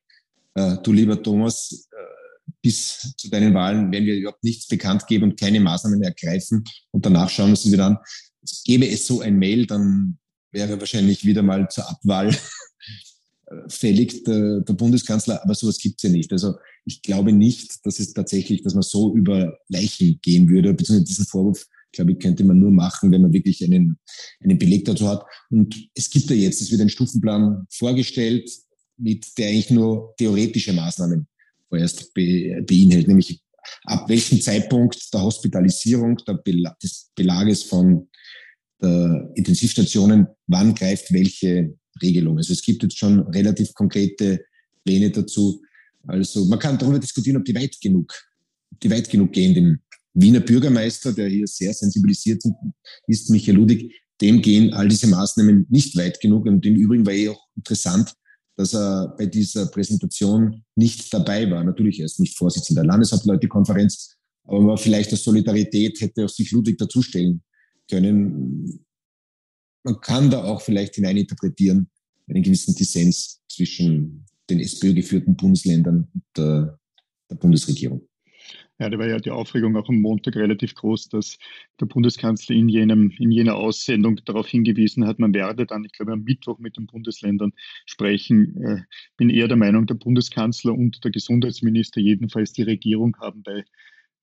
äh, 0.55 0.77
du 0.83 0.91
lieber 0.91 1.21
Thomas, 1.21 1.87
äh, 1.91 2.51
bis 2.61 3.13
zu 3.17 3.29
deinen 3.29 3.53
Wahlen 3.53 3.91
werden 3.91 4.05
wir 4.05 4.15
überhaupt 4.15 4.43
nichts 4.43 4.67
bekannt 4.67 5.07
geben 5.07 5.31
und 5.31 5.39
keine 5.39 5.59
Maßnahmen 5.59 6.01
ergreifen 6.01 6.63
und 6.91 7.05
danach 7.05 7.29
schauen 7.29 7.47
wir 7.47 7.51
uns 7.51 7.71
wieder 7.71 7.85
an. 7.85 7.97
Gäbe 8.65 8.87
es 8.87 9.05
so 9.05 9.21
ein 9.21 9.37
Mail, 9.37 9.65
dann 9.67 10.17
wäre 10.51 10.79
wahrscheinlich 10.79 11.25
wieder 11.25 11.43
mal 11.43 11.67
zur 11.69 11.89
Abwahl 11.89 12.35
fällig 13.67 14.23
der, 14.23 14.61
der 14.61 14.73
Bundeskanzler, 14.73 15.43
aber 15.43 15.55
sowas 15.55 15.77
gibt 15.77 15.97
es 15.97 16.03
ja 16.03 16.09
nicht. 16.09 16.31
Also 16.31 16.55
ich 16.85 17.01
glaube 17.01 17.31
nicht, 17.31 17.85
dass 17.85 17.99
es 17.99 18.13
tatsächlich, 18.13 18.63
dass 18.63 18.73
man 18.73 18.83
so 18.83 19.15
über 19.15 19.57
Leichen 19.67 20.19
gehen 20.21 20.49
würde, 20.49 20.73
beziehungsweise 20.73 21.05
diesen 21.05 21.25
Vorwurf, 21.25 21.67
glaube 21.91 22.13
ich, 22.13 22.19
könnte 22.19 22.43
man 22.43 22.59
nur 22.59 22.71
machen, 22.71 23.11
wenn 23.11 23.21
man 23.21 23.33
wirklich 23.33 23.63
einen, 23.63 23.97
einen 24.43 24.57
Beleg 24.57 24.85
dazu 24.85 25.07
hat. 25.07 25.23
Und 25.49 25.75
es 25.95 26.09
gibt 26.09 26.29
ja 26.29 26.35
jetzt, 26.35 26.61
es 26.61 26.71
wird 26.71 26.81
ein 26.81 26.89
Stufenplan 26.89 27.65
vorgestellt, 27.69 28.49
mit 28.97 29.25
der 29.37 29.49
eigentlich 29.49 29.71
nur 29.71 30.13
theoretische 30.17 30.73
Maßnahmen 30.73 31.27
vorerst 31.69 32.13
be, 32.13 32.63
beinhaltet, 32.65 33.07
nämlich 33.07 33.41
ab 33.83 34.09
welchem 34.09 34.41
Zeitpunkt 34.41 35.13
der 35.13 35.21
Hospitalisierung, 35.21 36.17
der 36.27 36.35
Bela 36.35 36.75
des 36.81 37.11
Belages 37.15 37.63
von 37.63 38.07
der 38.81 39.31
Intensivstationen, 39.35 40.27
wann 40.47 40.73
greift 40.73 41.13
welche 41.13 41.75
Regelung. 42.01 42.37
Also 42.37 42.53
es 42.53 42.61
gibt 42.61 42.83
jetzt 42.83 42.97
schon 42.97 43.19
relativ 43.27 43.73
konkrete 43.73 44.43
Pläne 44.83 45.11
dazu. 45.11 45.61
Also 46.07 46.45
man 46.45 46.59
kann 46.59 46.77
darüber 46.77 46.99
diskutieren, 46.99 47.37
ob 47.37 47.45
die 47.45 47.55
weit 47.55 47.79
genug, 47.81 48.13
die 48.81 48.89
weit 48.89 49.09
genug 49.09 49.31
gehen. 49.33 49.53
Dem 49.53 49.79
Wiener 50.13 50.41
Bürgermeister, 50.41 51.13
der 51.13 51.29
hier 51.29 51.47
sehr 51.47 51.73
sensibilisiert 51.73 52.43
ist, 53.07 53.29
Michael 53.29 53.55
Ludig, 53.55 53.93
dem 54.19 54.41
gehen 54.41 54.73
all 54.73 54.87
diese 54.87 55.07
Maßnahmen 55.07 55.65
nicht 55.69 55.95
weit 55.97 56.19
genug. 56.19 56.45
Und 56.45 56.65
im 56.65 56.75
Übrigen 56.75 57.05
war 57.05 57.13
eh 57.13 57.29
auch 57.29 57.47
interessant, 57.55 58.13
dass 58.55 58.73
er 58.73 59.15
bei 59.17 59.25
dieser 59.25 59.67
Präsentation 59.67 60.63
nicht 60.75 61.11
dabei 61.13 61.49
war. 61.49 61.63
Natürlich, 61.63 61.99
er 61.99 62.05
ist 62.05 62.19
nicht 62.19 62.37
Vorsitzender 62.37 62.83
der 62.83 62.91
Landeshauptleutekonferenz, 62.91 64.17
aber 64.43 64.77
vielleicht 64.77 65.13
aus 65.13 65.23
Solidarität 65.23 65.99
hätte 66.01 66.25
auch 66.25 66.29
sich 66.29 66.51
Ludwig 66.51 66.77
dazustellen 66.77 67.41
können. 67.89 68.85
Man 69.83 69.99
kann 70.01 70.29
da 70.29 70.43
auch 70.43 70.61
vielleicht 70.61 70.95
hineininterpretieren, 70.95 71.89
einen 72.27 72.43
gewissen 72.43 72.75
Dissens 72.75 73.41
zwischen 73.49 74.25
den 74.49 74.59
SPÖ-geführten 74.59 75.35
Bundesländern 75.35 76.07
und 76.13 76.23
der, 76.37 76.79
der 77.29 77.35
Bundesregierung. 77.35 78.07
Ja, 78.81 78.89
da 78.89 78.97
war 78.97 79.05
ja 79.05 79.19
die 79.19 79.29
Aufregung 79.29 79.77
auch 79.77 79.89
am 79.89 80.01
Montag 80.01 80.35
relativ 80.37 80.73
groß, 80.73 81.09
dass 81.09 81.37
der 81.79 81.85
Bundeskanzler 81.85 82.55
in, 82.55 82.67
jenem, 82.67 83.11
in 83.19 83.29
jener 83.29 83.55
Aussendung 83.55 84.19
darauf 84.25 84.47
hingewiesen 84.47 85.05
hat, 85.05 85.19
man 85.19 85.35
werde 85.35 85.67
dann, 85.67 85.85
ich 85.85 85.91
glaube, 85.91 86.13
am 86.13 86.23
Mittwoch 86.23 86.57
mit 86.57 86.77
den 86.77 86.87
Bundesländern 86.87 87.53
sprechen. 87.85 88.55
Ich 88.57 88.65
äh, 88.65 88.83
bin 89.17 89.29
eher 89.29 89.47
der 89.47 89.57
Meinung, 89.57 89.85
der 89.85 89.93
Bundeskanzler 89.93 90.73
und 90.73 91.03
der 91.03 91.11
Gesundheitsminister, 91.11 92.01
jedenfalls 92.01 92.53
die 92.53 92.63
Regierung, 92.63 93.15
haben 93.21 93.43
bei, 93.43 93.65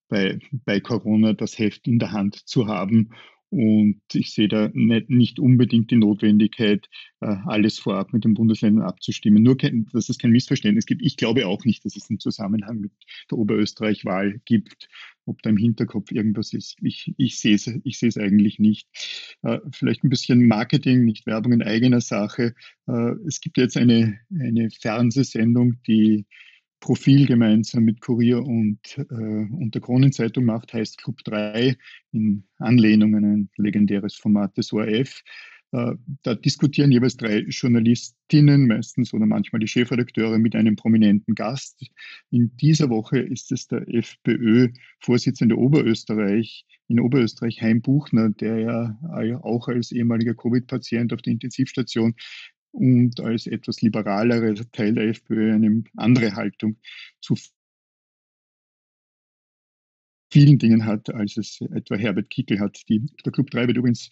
bei, 0.08 0.40
bei 0.50 0.80
Corona 0.80 1.34
das 1.34 1.56
Heft 1.56 1.86
in 1.86 2.00
der 2.00 2.10
Hand 2.10 2.34
zu 2.34 2.66
haben 2.66 3.10
und 3.50 4.00
ich 4.12 4.32
sehe 4.32 4.48
da 4.48 4.70
nicht, 4.74 5.08
nicht 5.08 5.38
unbedingt 5.38 5.90
die 5.90 5.96
Notwendigkeit, 5.96 6.88
äh, 7.20 7.34
alles 7.46 7.78
vorab 7.78 8.12
mit 8.12 8.24
den 8.24 8.34
Bundesländern 8.34 8.84
abzustimmen. 8.86 9.42
Nur, 9.42 9.56
dass 9.56 10.08
es 10.08 10.18
kein 10.18 10.32
Missverständnis 10.32 10.86
gibt. 10.86 11.02
Ich 11.02 11.16
glaube 11.16 11.46
auch 11.46 11.64
nicht, 11.64 11.84
dass 11.84 11.96
es 11.96 12.10
einen 12.10 12.20
Zusammenhang 12.20 12.80
mit 12.80 12.92
der 13.30 13.38
Oberösterreich-Wahl 13.38 14.40
gibt, 14.44 14.88
ob 15.24 15.40
da 15.42 15.50
im 15.50 15.56
Hinterkopf 15.56 16.10
irgendwas 16.12 16.52
ist. 16.52 16.76
Ich, 16.82 17.14
ich 17.16 17.38
sehe 17.38 17.54
es 17.54 17.66
ich 17.84 17.98
sehe 17.98 18.10
es 18.10 18.18
eigentlich 18.18 18.58
nicht. 18.58 18.86
Äh, 19.42 19.60
vielleicht 19.72 20.04
ein 20.04 20.10
bisschen 20.10 20.46
Marketing, 20.46 21.04
nicht 21.04 21.26
Werbung 21.26 21.52
in 21.52 21.62
eigener 21.62 22.02
Sache. 22.02 22.54
Äh, 22.86 23.12
es 23.26 23.40
gibt 23.40 23.56
jetzt 23.56 23.76
eine, 23.76 24.18
eine 24.30 24.68
Fernsehsendung, 24.70 25.82
die 25.86 26.26
Profil 26.80 27.26
gemeinsam 27.26 27.84
mit 27.84 28.00
Kurier 28.00 28.42
und, 28.42 28.78
äh, 28.98 29.02
und 29.12 29.74
der 29.74 29.82
Kronenzeitung 29.82 30.44
macht, 30.44 30.72
heißt 30.72 30.98
Club 30.98 31.18
3 31.24 31.76
in 32.12 32.44
Anlehnung 32.58 33.14
an 33.16 33.24
ein 33.24 33.50
legendäres 33.56 34.14
Format 34.14 34.56
des 34.56 34.72
ORF. 34.72 35.22
Äh, 35.72 35.96
da 36.22 36.34
diskutieren 36.34 36.90
jeweils 36.90 37.16
drei 37.16 37.40
Journalistinnen, 37.40 38.66
meistens 38.66 39.12
oder 39.12 39.26
manchmal 39.26 39.60
die 39.60 39.68
Chefredakteure, 39.68 40.38
mit 40.38 40.54
einem 40.54 40.76
prominenten 40.76 41.34
Gast. 41.34 41.84
In 42.30 42.56
dieser 42.56 42.88
Woche 42.88 43.18
ist 43.18 43.52
es 43.52 43.66
der 43.66 43.86
FPÖ-Vorsitzende 43.86 45.58
Oberösterreich, 45.58 46.64
in 46.86 47.00
Oberösterreich, 47.00 47.60
Heim 47.60 47.82
Buchner, 47.82 48.30
der 48.30 48.58
ja 48.60 49.40
auch 49.42 49.68
als 49.68 49.92
ehemaliger 49.92 50.34
Covid-Patient 50.34 51.12
auf 51.12 51.20
der 51.20 51.34
Intensivstation 51.34 52.14
und 52.72 53.20
als 53.20 53.46
etwas 53.46 53.80
liberalerer 53.82 54.54
Teil 54.72 54.94
der 54.94 55.08
FPÖ 55.08 55.54
eine 55.54 55.84
andere 55.96 56.34
Haltung 56.34 56.76
zu 57.20 57.34
vielen 60.30 60.58
Dingen 60.58 60.84
hat, 60.84 61.12
als 61.14 61.36
es 61.36 61.60
etwa 61.60 61.96
Herbert 61.96 62.30
Kickel 62.30 62.60
hat. 62.60 62.82
Die, 62.88 63.06
der 63.24 63.32
Club 63.32 63.50
3 63.50 63.66
wird 63.68 63.78
übrigens 63.78 64.10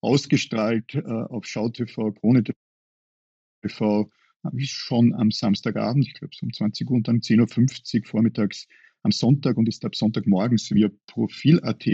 ausgestrahlt 0.00 0.94
äh, 0.94 1.02
auf 1.02 1.46
SchauTV, 1.46 2.12
Krone 2.12 2.44
TV, 3.62 4.10
äh, 4.44 4.60
schon 4.60 5.14
am 5.14 5.30
Samstagabend, 5.30 6.06
ich 6.06 6.14
glaube 6.14 6.34
um 6.42 6.52
20 6.52 6.88
Uhr 6.88 6.96
und 6.96 7.08
dann 7.08 7.20
10.50 7.20 8.00
Uhr 8.00 8.06
vormittags 8.06 8.68
am 9.02 9.12
Sonntag 9.12 9.56
und 9.56 9.68
ist 9.68 9.84
ab 9.84 9.96
Sonntagmorgens 9.96 10.70
via 10.70 10.90
Profil.at 11.06 11.84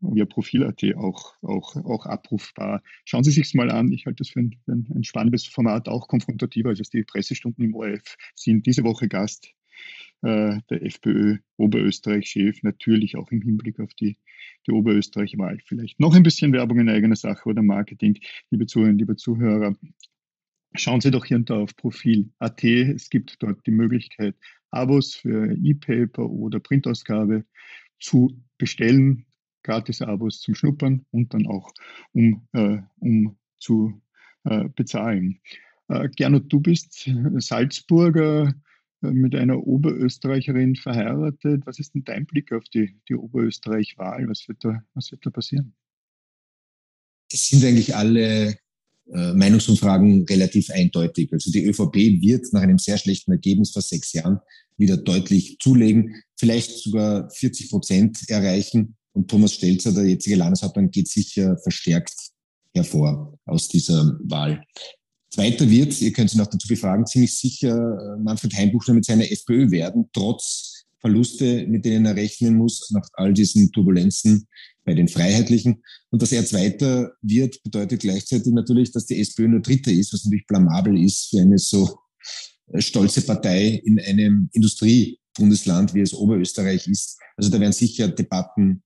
via 0.00 0.24
Profil.at 0.24 0.82
auch, 0.96 1.34
auch, 1.42 1.76
auch 1.76 2.06
abrufbar. 2.06 2.82
Schauen 3.04 3.24
Sie 3.24 3.30
sich 3.30 3.54
mal 3.54 3.70
an. 3.70 3.92
Ich 3.92 4.06
halte 4.06 4.18
das 4.18 4.30
für 4.30 4.40
ein, 4.40 4.56
für 4.64 4.72
ein 4.72 5.04
spannendes 5.04 5.46
Format, 5.46 5.88
auch 5.88 6.08
konfrontativer 6.08 6.70
als 6.70 6.90
die 6.90 7.04
Pressestunden 7.04 7.64
im 7.64 7.74
ORF 7.74 8.16
sind. 8.34 8.66
Diese 8.66 8.84
Woche 8.84 9.08
Gast 9.08 9.52
äh, 10.22 10.60
der 10.70 10.82
FPÖ 10.82 11.38
Oberösterreich-Chef, 11.56 12.62
natürlich 12.62 13.16
auch 13.16 13.30
im 13.30 13.42
Hinblick 13.42 13.80
auf 13.80 13.92
die, 13.94 14.18
die 14.66 14.72
Oberösterreich-Wahl. 14.72 15.58
Vielleicht 15.64 16.00
noch 16.00 16.14
ein 16.14 16.22
bisschen 16.22 16.52
Werbung 16.52 16.78
in 16.78 16.88
eigener 16.88 17.16
Sache 17.16 17.48
oder 17.48 17.62
Marketing, 17.62 18.18
liebe 18.50 18.66
Zuhörerinnen, 18.66 18.98
liebe 18.98 19.16
Zuhörer. 19.16 19.76
Schauen 20.74 21.00
Sie 21.00 21.10
doch 21.10 21.24
hier 21.24 21.36
und 21.36 21.50
da 21.50 21.56
auf 21.56 21.76
Profil.at. 21.76 22.64
Es 22.64 23.10
gibt 23.10 23.42
dort 23.42 23.66
die 23.66 23.72
Möglichkeit, 23.72 24.36
Abos 24.70 25.14
für 25.14 25.52
E-Paper 25.52 26.30
oder 26.30 26.60
Printausgabe 26.60 27.44
zu 27.98 28.40
bestellen 28.58 29.26
Gratis-Abos 29.62 30.40
zum 30.40 30.54
Schnuppern 30.54 31.04
und 31.10 31.34
dann 31.34 31.46
auch 31.46 31.72
um, 32.12 32.46
äh, 32.52 32.78
um 32.98 33.36
zu 33.58 34.00
äh, 34.44 34.68
bezahlen. 34.74 35.40
Äh, 35.88 36.08
Gernot, 36.16 36.52
du 36.52 36.60
bist 36.60 37.10
Salzburger 37.38 38.54
äh, 39.02 39.10
mit 39.10 39.34
einer 39.34 39.58
Oberösterreicherin 39.66 40.76
verheiratet. 40.76 41.62
Was 41.66 41.78
ist 41.78 41.94
denn 41.94 42.04
dein 42.04 42.26
Blick 42.26 42.52
auf 42.52 42.64
die, 42.64 42.96
die 43.08 43.14
Oberösterreich-Wahl? 43.14 44.28
Was, 44.28 44.48
wird 44.48 44.64
da, 44.64 44.82
was 44.94 45.10
wird 45.12 45.24
da 45.26 45.30
passieren? 45.30 45.74
Es 47.30 47.48
sind 47.48 47.64
eigentlich 47.64 47.94
alle 47.94 48.56
äh, 49.12 49.32
Meinungsumfragen 49.34 50.24
relativ 50.24 50.70
eindeutig. 50.70 51.32
Also 51.32 51.50
die 51.50 51.64
ÖVP 51.66 51.96
wird 52.20 52.52
nach 52.52 52.62
einem 52.62 52.78
sehr 52.78 52.98
schlechten 52.98 53.32
Ergebnis 53.32 53.72
vor 53.72 53.82
sechs 53.82 54.12
Jahren 54.12 54.38
wieder 54.76 54.96
deutlich 54.96 55.58
zulegen, 55.60 56.22
vielleicht 56.36 56.70
sogar 56.78 57.30
40 57.30 57.70
Prozent 57.70 58.18
erreichen. 58.28 58.96
Und 59.12 59.30
Thomas 59.30 59.54
Stelzer, 59.54 59.92
der 59.92 60.04
jetzige 60.04 60.36
Landeshauptmann, 60.36 60.90
geht 60.90 61.08
sicher 61.08 61.56
verstärkt 61.62 62.14
hervor 62.74 63.38
aus 63.44 63.68
dieser 63.68 64.18
Wahl. 64.24 64.62
Zweiter 65.30 65.68
wird, 65.70 66.00
ihr 66.00 66.12
könnt 66.12 66.30
Sie 66.30 66.38
noch 66.38 66.46
dazu 66.46 66.68
befragen, 66.68 67.06
ziemlich 67.06 67.34
sicher 67.36 67.74
äh, 67.74 68.22
Manfred 68.22 68.54
Heimbuchner 68.54 68.94
mit 68.94 69.04
seiner 69.04 69.30
FPÖ 69.30 69.70
werden, 69.70 70.10
trotz 70.12 70.84
Verluste, 71.00 71.66
mit 71.66 71.84
denen 71.84 72.06
er 72.06 72.16
rechnen 72.16 72.54
muss, 72.56 72.90
nach 72.90 73.06
all 73.14 73.32
diesen 73.32 73.72
Turbulenzen 73.72 74.46
bei 74.84 74.94
den 74.94 75.08
Freiheitlichen. 75.08 75.82
Und 76.10 76.22
dass 76.22 76.32
er 76.32 76.44
Zweiter 76.44 77.12
wird, 77.22 77.62
bedeutet 77.62 78.00
gleichzeitig 78.00 78.52
natürlich, 78.52 78.92
dass 78.92 79.06
die 79.06 79.20
SPÖ 79.20 79.48
nur 79.48 79.60
Dritter 79.60 79.90
ist, 79.90 80.12
was 80.12 80.24
natürlich 80.24 80.46
blamabel 80.46 81.02
ist 81.02 81.30
für 81.30 81.40
eine 81.40 81.58
so 81.58 81.98
äh, 82.68 82.80
stolze 82.80 83.22
Partei 83.22 83.80
in 83.84 83.98
einem 84.00 84.48
Industriebundesland, 84.52 85.94
wie 85.94 86.00
es 86.00 86.14
Oberösterreich 86.14 86.86
ist. 86.86 87.18
Also 87.36 87.50
da 87.50 87.58
werden 87.58 87.72
sicher 87.72 88.08
Debatten 88.08 88.82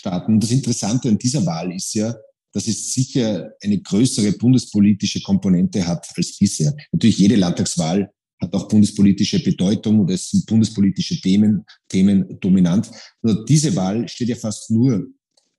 starten. 0.00 0.34
Und 0.34 0.42
das 0.42 0.50
Interessante 0.50 1.08
an 1.08 1.18
dieser 1.18 1.46
Wahl 1.46 1.72
ist 1.72 1.94
ja, 1.94 2.14
dass 2.52 2.66
es 2.66 2.92
sicher 2.92 3.52
eine 3.62 3.80
größere 3.80 4.32
bundespolitische 4.32 5.20
Komponente 5.20 5.86
hat 5.86 6.06
als 6.16 6.36
bisher. 6.36 6.74
Natürlich 6.90 7.18
jede 7.18 7.36
Landtagswahl 7.36 8.10
hat 8.40 8.54
auch 8.54 8.68
bundespolitische 8.68 9.42
Bedeutung 9.42 10.00
oder 10.00 10.14
es 10.14 10.30
sind 10.30 10.46
bundespolitische 10.46 11.20
Themen, 11.20 11.64
Themen 11.88 12.40
dominant. 12.40 12.90
Nur 13.22 13.44
diese 13.44 13.76
Wahl 13.76 14.08
steht 14.08 14.28
ja 14.28 14.36
fast 14.36 14.70
nur 14.70 15.06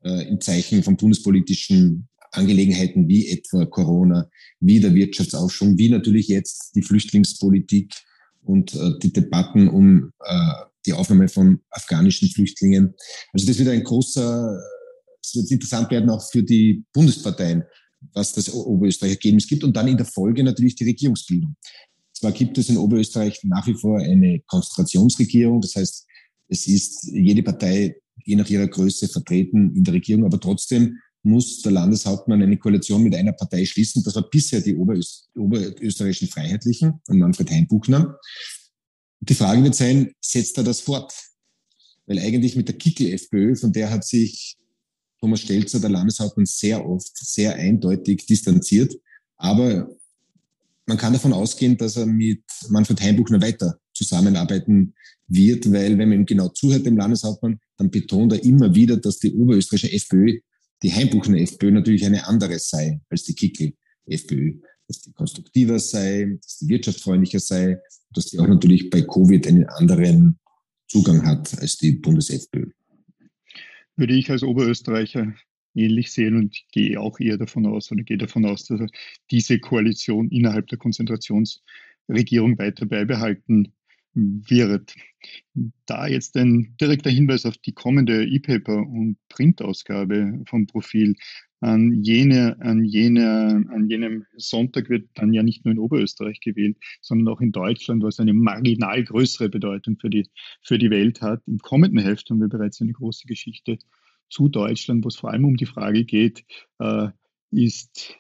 äh, 0.04 0.28
im 0.28 0.42
Zeichen 0.42 0.84
von 0.84 0.98
bundespolitischen 0.98 2.08
Angelegenheiten 2.32 3.08
wie 3.08 3.28
etwa 3.30 3.66
Corona, 3.66 4.30
wie 4.60 4.80
der 4.80 4.96
Wirtschaftsaufschwung, 4.96 5.78
wie 5.78 5.90
natürlich 5.90 6.28
jetzt 6.28 6.76
die 6.76 6.82
Flüchtlingspolitik 6.82 7.94
und 8.44 8.74
äh, 8.74 8.98
die 9.02 9.14
Debatten 9.14 9.68
um 9.68 10.12
äh, 10.26 10.71
die 10.86 10.94
Aufnahme 10.94 11.28
von 11.28 11.62
afghanischen 11.70 12.30
Flüchtlingen. 12.30 12.94
Also 13.34 13.48
das 13.48 13.58
wird 13.60 13.70
ein 13.70 13.84
großer, 13.84 14.60
es 15.22 15.36
wird 15.36 15.52
interessant 15.52 15.92
werden 15.92 16.10
auch 16.10 16.24
für 16.32 16.44
die 16.44 16.84
Bundesparteien, 16.94 17.64
was 18.14 18.34
das 18.34 18.52
Oberösterreich 18.54 19.14
Ergebnis 19.14 19.48
gibt 19.48 19.64
und 19.64 19.76
dann 19.76 19.88
in 19.88 19.98
der 19.98 20.06
Folge 20.06 20.44
natürlich 20.44 20.76
die 20.76 20.86
Regierungsbildung. 20.86 21.56
Zwar 22.14 22.32
gibt 22.32 22.58
es 22.58 22.70
in 22.70 22.78
Oberösterreich 22.78 23.40
nach 23.44 23.66
wie 23.68 23.74
vor 23.74 24.00
eine 24.00 24.42
Konzentrationsregierung, 24.48 25.62
das 25.62 25.76
heißt, 25.76 26.06
es 26.50 26.68
ist 26.68 27.10
jede 27.12 27.44
Partei 27.44 27.96
je 28.26 28.36
nach 28.36 28.50
ihrer 28.50 28.68
Größe 28.68 29.08
vertreten 29.08 29.76
in 29.76 29.84
der 29.84 29.94
Regierung, 29.94 30.26
aber 30.26 30.40
trotzdem 30.40 30.98
muss 31.24 31.62
der 31.62 31.72
Landeshauptmann 31.72 32.42
eine 32.42 32.58
Koalition 32.58 33.04
mit 33.04 33.16
einer 33.16 33.34
Partei 33.34 33.66
schließen. 33.66 34.04
Das 34.04 34.16
war 34.16 34.28
bisher 34.30 34.62
die 34.62 34.76
Oberöst 34.76 35.30
oberösterreichischen 35.36 36.28
Freiheitlichen 36.28 37.00
und 37.08 37.20
Manfred 37.20 37.52
Heimbuchner. 37.52 38.18
Die 39.22 39.36
Frage 39.36 39.64
wird 39.64 39.76
sein, 39.76 40.14
setzt 40.20 40.58
er 40.58 40.64
das 40.64 40.82
fort? 40.82 41.14
Weil 42.08 42.20
eigentlich 42.20 42.56
mit 42.56 42.68
der 42.68 42.78
Kickel-FPÖ, 42.78 43.56
von 43.56 43.72
der 43.72 43.92
hat 43.92 44.04
sich 44.04 44.58
Thomas 45.20 45.42
Stelzer, 45.42 45.80
der 45.80 45.92
Landeshauptmann, 45.92 46.48
sehr 46.48 46.84
oft 46.84 47.16
sehr 47.16 47.56
eindeutig 47.56 48.26
distanziert. 48.26 48.96
Aber 49.38 49.96
man 50.88 50.98
kann 50.98 51.14
davon 51.14 51.34
ausgehen, 51.34 51.78
dass 51.78 51.98
er 51.98 52.08
mit 52.08 52.44
Manfred 52.70 53.00
Heimbuchner 53.00 53.42
weiter 53.42 53.80
zusammenarbeiten 53.94 54.96
wird, 55.28 55.72
weil 55.72 55.98
wenn 56.00 56.10
man 56.10 56.20
ihm 56.20 56.26
genau 56.26 56.50
zuhört, 56.50 56.88
dem 56.88 56.98
Landeshauptmann, 56.98 57.60
dann 57.78 57.92
betont 57.92 58.34
er 58.34 58.44
immer 58.44 58.74
wieder, 58.74 58.98
dass 58.98 59.20
die 59.20 59.34
oberösterreichische 59.34 59.96
FPÖ, 59.96 60.40
die 60.82 60.92
Heimbuchner 60.92 61.38
FPÖ 61.38 61.72
natürlich 61.72 62.06
eine 62.06 62.26
andere 62.28 62.58
sei 62.58 63.00
als 63.10 63.24
die 63.24 63.36
Kickel 63.36 63.74
FPÖ. 64.08 64.60
Dass 64.88 65.02
die 65.02 65.14
konstruktiver 65.14 65.80
sei, 65.80 66.40
dass 66.42 66.58
die 66.58 66.68
wirtschaftsfreundlicher 66.68 67.40
sei, 67.40 67.78
dass 68.14 68.26
die 68.26 68.40
auch 68.40 68.48
natürlich 68.48 68.90
bei 68.90 69.02
Covid 69.02 69.48
einen 69.48 69.66
anderen 69.66 70.40
Zugang 70.88 71.26
hat 71.26 71.58
als 71.60 71.78
die 71.78 71.94
Bundes-FPÖ. 71.94 72.72
Würde 73.96 74.14
ich 74.14 74.30
als 74.30 74.44
Oberösterreicher 74.44 75.34
ähnlich 75.74 76.12
sehen 76.12 76.36
und 76.36 76.58
gehe 76.72 77.00
auch 77.00 77.20
eher 77.20 77.38
davon 77.38 77.66
aus 77.66 77.92
oder 77.92 78.04
gehe 78.04 78.18
davon 78.18 78.46
aus, 78.46 78.66
dass 78.66 78.82
diese 79.30 79.60
Koalition 79.60 80.30
innerhalb 80.30 80.68
der 80.68 80.78
Konzentrationsregierung 80.78 82.58
weiter 82.58 82.86
beibehalten 82.86 83.74
wird. 84.14 84.94
Da 85.86 86.08
jetzt 86.08 86.36
ein 86.36 86.76
direkter 86.80 87.10
Hinweis 87.10 87.46
auf 87.46 87.58
die 87.58 87.74
kommende 87.74 88.26
E-Paper- 88.26 88.88
und 88.88 89.18
Printausgabe 89.30 90.44
vom 90.48 90.68
Profil. 90.68 91.16
An, 91.64 92.02
jene, 92.02 92.60
an, 92.60 92.84
jene, 92.84 93.66
an 93.70 93.88
jenem 93.88 94.26
Sonntag 94.36 94.90
wird 94.90 95.10
dann 95.14 95.32
ja 95.32 95.44
nicht 95.44 95.64
nur 95.64 95.74
in 95.74 95.80
Oberösterreich 95.80 96.40
gewählt, 96.40 96.78
sondern 97.02 97.28
auch 97.32 97.40
in 97.40 97.52
Deutschland, 97.52 98.02
was 98.02 98.20
eine 98.20 98.34
marginal 98.34 99.04
größere 99.04 99.48
Bedeutung 99.48 99.98
für 100.00 100.10
die, 100.10 100.28
für 100.64 100.80
die 100.80 100.90
Welt 100.90 101.22
hat. 101.22 101.44
Im 101.46 101.60
kommenden 101.60 102.00
Heft 102.00 102.32
haben 102.32 102.40
wir 102.40 102.50
bereits 102.50 102.82
eine 102.82 102.94
große 102.94 103.28
Geschichte 103.28 103.78
zu 104.28 104.50
Deutschland, 104.50 105.04
wo 105.04 105.10
es 105.10 105.18
vor 105.18 105.30
allem 105.30 105.46
um 105.46 105.56
die 105.56 105.68
Frage 105.68 106.04
geht, 106.04 106.46
äh, 106.80 107.10
ist, 107.52 108.18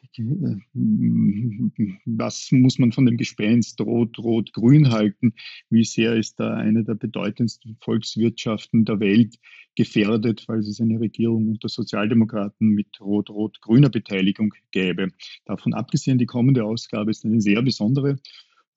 was 2.05 2.51
muss 2.51 2.79
man 2.79 2.91
von 2.91 3.05
dem 3.05 3.17
Gespenst 3.17 3.79
Rot, 3.81 4.19
Rot, 4.19 4.53
Grün 4.53 4.91
halten? 4.91 5.33
Wie 5.69 5.83
sehr 5.85 6.15
ist 6.15 6.39
da 6.39 6.53
eine 6.53 6.83
der 6.83 6.95
bedeutendsten 6.95 7.77
Volkswirtschaften 7.81 8.85
der 8.85 8.99
Welt 8.99 9.37
gefährdet, 9.75 10.45
weil 10.47 10.59
es 10.59 10.81
eine 10.81 10.99
Regierung 10.99 11.49
unter 11.49 11.69
Sozialdemokraten 11.69 12.69
mit 12.69 12.99
Rot, 12.99 13.29
Rot, 13.29 13.61
grüner 13.61 13.89
Beteiligung 13.89 14.53
gäbe? 14.71 15.09
Davon 15.45 15.73
abgesehen, 15.73 16.17
die 16.17 16.25
kommende 16.25 16.65
Ausgabe 16.65 17.11
ist 17.11 17.25
eine 17.25 17.41
sehr 17.41 17.61
besondere, 17.61 18.17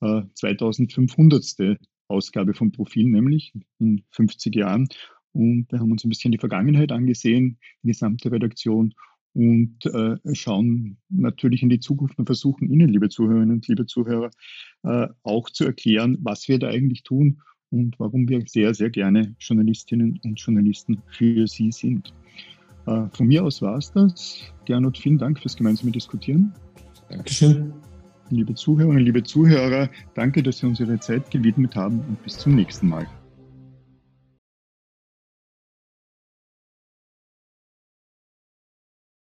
äh, 0.01 0.23
2500. 0.35 1.79
Ausgabe 2.07 2.55
vom 2.55 2.71
Profil, 2.71 3.07
nämlich 3.07 3.53
in 3.79 4.05
50 4.11 4.55
Jahren. 4.55 4.89
Und 5.33 5.67
wir 5.71 5.81
haben 5.81 5.91
uns 5.91 6.05
ein 6.05 6.11
bisschen 6.11 6.33
die 6.33 6.39
Vergangenheit 6.39 6.93
angesehen, 6.93 7.59
die 7.83 7.89
gesamte 7.89 8.31
Redaktion 8.31 8.95
und 9.35 9.85
äh, 9.87 10.17
schauen 10.35 10.97
natürlich 11.11 11.63
in 11.63 11.69
die 11.69 11.81
Zukunft 11.81 12.19
und 12.19 12.27
versuchen 12.27 12.71
Ihnen, 12.71 12.89
liebe 12.89 13.09
Zuhörerinnen 13.09 13.57
und 13.57 13.69
liebe 13.69 13.85
Zuhörer, 13.87 14.31
äh, 14.85 15.09
auch 15.23 15.51
zu 15.51 15.65
erklären, 15.65 16.19
was 16.21 16.49
wir 16.49 16.59
da 16.59 16.69
eigentlich 16.69 17.03
tun 17.03 17.41
und 17.71 17.99
warum 17.99 18.29
wir 18.29 18.45
sehr, 18.47 18.75
sehr 18.75 18.91
gerne 18.91 19.35
Journalistinnen 19.41 20.21
und 20.23 20.41
Journalisten 20.41 21.03
für 21.09 21.47
Sie 21.49 21.73
sind. 21.73 22.15
Äh, 22.87 23.07
von 23.13 23.27
mir 23.27 23.45
aus 23.45 23.61
war 23.61 23.77
es 23.77 23.91
das. 23.93 24.41
Gernot, 24.65 24.99
vielen 24.99 25.19
Dank 25.19 25.41
fürs 25.41 25.57
gemeinsame 25.57 25.91
Diskutieren. 25.91 26.53
Dankeschön. 27.09 27.73
Liebe 28.31 28.55
Zuhörerinnen, 28.55 29.05
liebe 29.05 29.23
Zuhörer, 29.23 29.91
danke, 30.15 30.43
dass 30.43 30.59
Sie 30.59 30.67
uns 30.67 30.81
Ihre 30.81 30.99
Zeit 30.99 31.31
gewidmet 31.31 31.77
haben 31.77 32.01
und 32.01 32.23
bis 32.23 32.39
zum 32.39 32.55
nächsten 32.55 32.89
Mal. 32.89 33.07